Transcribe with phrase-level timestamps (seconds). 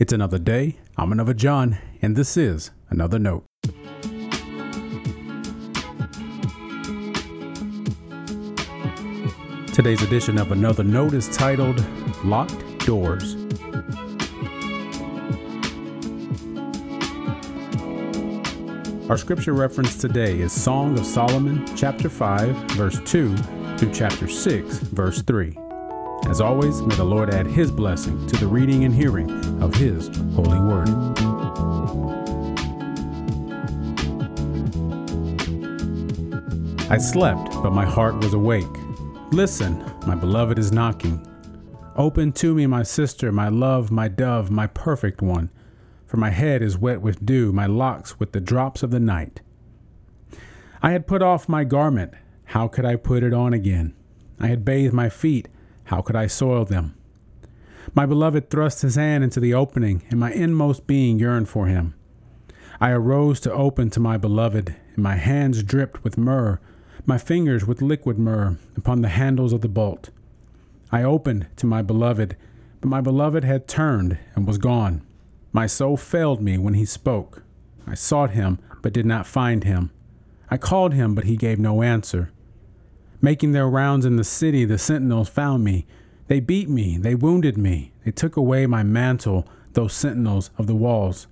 [0.00, 0.78] It's another day.
[0.96, 3.44] I'm another John, and this is another note.
[9.74, 11.84] Today's edition of Another Note is titled
[12.24, 13.36] Locked Doors.
[19.10, 23.36] Our scripture reference today is Song of Solomon, chapter 5, verse 2
[23.76, 25.54] through chapter 6, verse 3.
[26.28, 29.30] As always, may the Lord add his blessing to the reading and hearing
[29.62, 30.88] of his holy word.
[36.90, 38.66] I slept, but my heart was awake.
[39.32, 41.24] Listen, my beloved is knocking.
[41.96, 45.50] Open to me, my sister, my love, my dove, my perfect one.
[46.06, 49.40] For my head is wet with dew, my locks with the drops of the night.
[50.82, 52.14] I had put off my garment.
[52.46, 53.94] How could I put it on again?
[54.40, 55.48] I had bathed my feet.
[55.90, 56.94] How could I soil them?
[57.94, 61.94] My beloved thrust his hand into the opening, and my inmost being yearned for him.
[62.80, 66.60] I arose to open to my beloved, and my hands dripped with myrrh,
[67.06, 70.10] my fingers with liquid myrrh upon the handles of the bolt.
[70.92, 72.36] I opened to my beloved,
[72.80, 75.02] but my beloved had turned and was gone.
[75.52, 77.42] My soul failed me when he spoke.
[77.84, 79.90] I sought him, but did not find him.
[80.52, 82.30] I called him, but he gave no answer.
[83.22, 85.86] Making their rounds in the city, the sentinels found me.
[86.28, 90.74] They beat me, they wounded me, they took away my mantle, those sentinels of the
[90.74, 91.26] walls.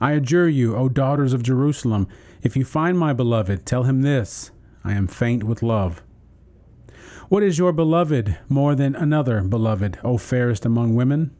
[0.00, 2.06] I adjure you, O daughters of Jerusalem,
[2.42, 4.50] if you find my beloved, tell him this
[4.84, 6.02] I am faint with love.
[7.28, 11.30] What is your beloved more than another beloved, O fairest among women?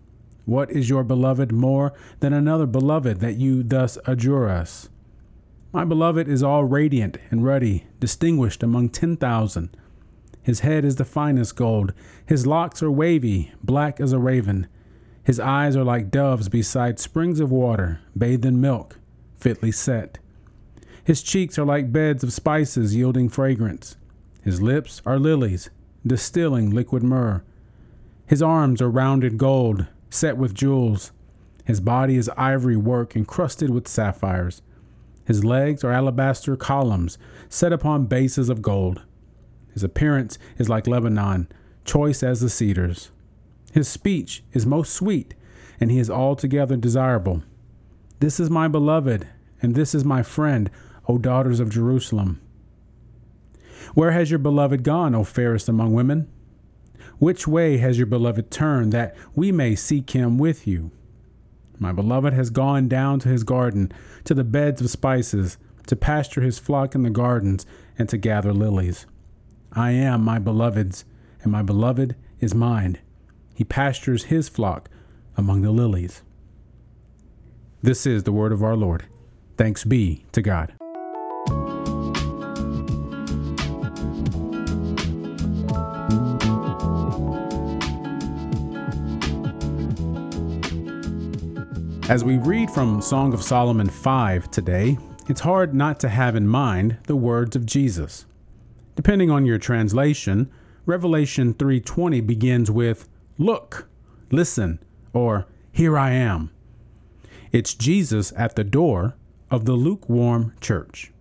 [0.44, 4.88] What is your beloved more than another beloved that you thus adjure us?
[5.72, 9.76] My beloved is all radiant and ruddy, distinguished among ten thousand.
[10.42, 11.92] His head is the finest gold,
[12.26, 14.66] his locks are wavy, black as a raven.
[15.22, 18.98] His eyes are like doves beside springs of water, bathed in milk,
[19.36, 20.18] fitly set.
[21.04, 23.96] His cheeks are like beds of spices yielding fragrance.
[24.42, 25.70] His lips are lilies,
[26.04, 27.44] distilling liquid myrrh.
[28.26, 31.12] His arms are rounded gold, set with jewels.
[31.64, 34.62] His body is ivory work encrusted with sapphires.
[35.30, 37.16] His legs are alabaster columns
[37.48, 39.02] set upon bases of gold.
[39.72, 41.46] His appearance is like Lebanon,
[41.84, 43.12] choice as the cedars.
[43.72, 45.34] His speech is most sweet,
[45.78, 47.44] and he is altogether desirable.
[48.18, 49.28] This is my beloved,
[49.62, 50.68] and this is my friend,
[51.06, 52.40] O daughters of Jerusalem.
[53.94, 56.28] Where has your beloved gone, O fairest among women?
[57.20, 60.90] Which way has your beloved turned, that we may seek him with you?
[61.80, 63.90] My beloved has gone down to his garden,
[64.24, 67.64] to the beds of spices, to pasture his flock in the gardens,
[67.98, 69.06] and to gather lilies.
[69.72, 71.06] I am my beloved's,
[71.42, 72.98] and my beloved is mine.
[73.54, 74.90] He pastures his flock
[75.38, 76.22] among the lilies.
[77.82, 79.06] This is the word of our Lord.
[79.56, 80.74] Thanks be to God.
[92.10, 94.98] As we read from Song of Solomon 5 today,
[95.28, 98.26] it's hard not to have in mind the words of Jesus.
[98.96, 100.50] Depending on your translation,
[100.86, 103.88] Revelation 3:20 begins with look,
[104.32, 104.80] listen,
[105.12, 106.50] or here I am.
[107.52, 109.14] It's Jesus at the door
[109.48, 111.12] of the lukewarm church.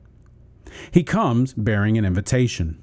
[0.89, 2.79] He comes bearing an invitation.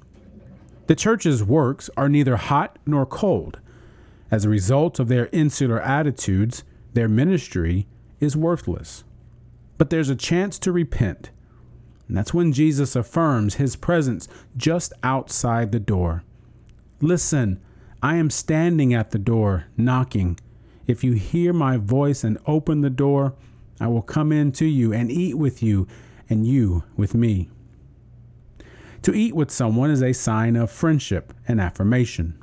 [0.85, 3.59] The church's works are neither hot nor cold.
[4.31, 6.63] As a result of their insular attitudes,
[6.93, 7.85] their ministry
[8.19, 9.03] is worthless.
[9.77, 11.31] But there's a chance to repent.
[12.07, 16.23] And that's when Jesus affirms his presence just outside the door.
[17.01, 17.59] Listen,
[18.01, 20.39] I am standing at the door, knocking.
[20.85, 23.33] If you hear my voice and open the door,
[23.79, 25.87] I will come in to you and eat with you,
[26.29, 27.49] and you with me.
[29.03, 32.41] To eat with someone is a sign of friendship and affirmation.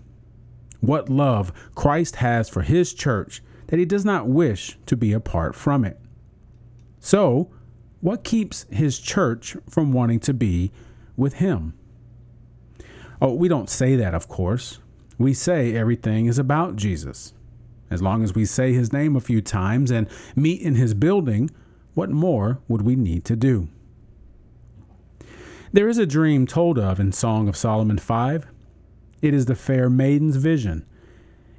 [0.80, 5.54] What love Christ has for his church that he does not wish to be apart
[5.54, 5.98] from it.
[7.00, 7.50] So,
[8.00, 10.72] what keeps his church from wanting to be
[11.16, 11.74] with him?
[13.21, 14.78] Oh, we don't say that, of course.
[15.18, 17.33] We say everything is about Jesus.
[17.91, 21.50] As long as we say his name a few times and meet in his building,
[21.94, 23.68] what more would we need to do?
[25.72, 28.47] There is a dream told of in Song of Solomon 5.
[29.22, 30.84] It is the fair maiden's vision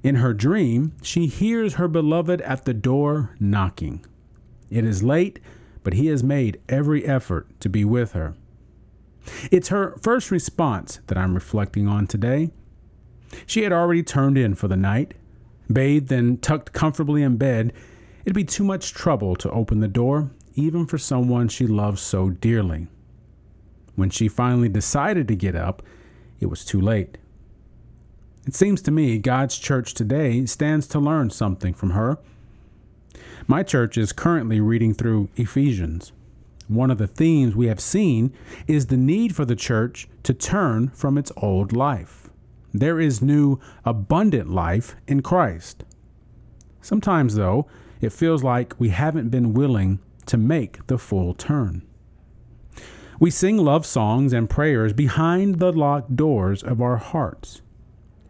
[0.06, 4.06] in her dream, she hears her beloved at the door knocking.
[4.70, 5.40] It is late,
[5.84, 8.36] but he has made every effort to be with her.
[9.50, 12.52] It's her first response that I'm reflecting on today.
[13.48, 15.16] She had already turned in for the night,
[15.74, 17.74] bathed and tucked comfortably in bed,
[18.26, 22.32] It'd be too much trouble to open the door, even for someone she loves so
[22.32, 22.88] dearly.
[23.96, 25.84] When she finally decided to get up,
[26.40, 27.20] it was too late.
[28.46, 32.20] It seems to me God's church today stands to learn something from her.
[33.48, 36.12] My church is currently reading through Ephesians.
[36.68, 38.34] One of the themes we have seen
[38.68, 42.30] is the need for the church to turn from its old life.
[42.72, 45.84] There is new, abundant life in Christ.
[46.82, 47.68] Sometimes, though,
[48.00, 51.84] it feels like we haven't been willing to make the full turn.
[53.20, 57.62] We sing love songs and prayers behind the locked doors of our hearts.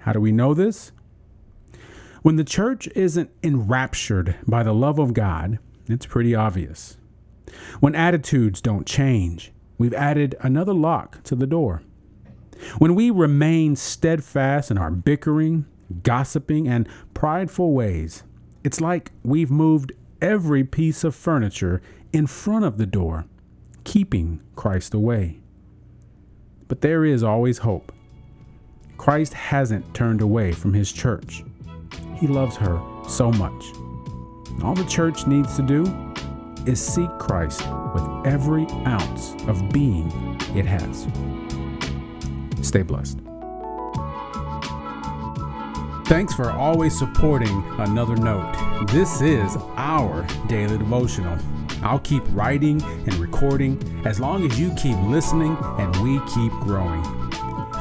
[0.05, 0.91] How do we know this?
[2.21, 5.57] When the church isn't enraptured by the love of God,
[5.87, 6.97] it's pretty obvious.
[7.79, 11.81] When attitudes don't change, we've added another lock to the door.
[12.77, 15.65] When we remain steadfast in our bickering,
[16.03, 18.23] gossiping, and prideful ways,
[18.63, 19.91] it's like we've moved
[20.21, 21.81] every piece of furniture
[22.13, 23.25] in front of the door,
[23.85, 25.39] keeping Christ away.
[26.67, 27.91] But there is always hope.
[28.97, 31.43] Christ hasn't turned away from his church.
[32.15, 33.65] He loves her so much.
[34.63, 35.83] All the church needs to do
[36.65, 37.61] is seek Christ
[37.93, 40.07] with every ounce of being
[40.55, 41.07] it has.
[42.65, 43.19] Stay blessed.
[46.07, 48.53] Thanks for always supporting Another Note.
[48.91, 51.37] This is our daily devotional.
[51.81, 57.24] I'll keep writing and recording as long as you keep listening and we keep growing.